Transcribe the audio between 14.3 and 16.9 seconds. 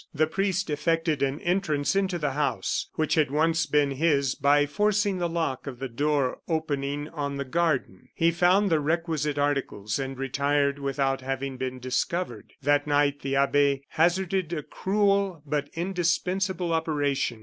a cruel but indispensable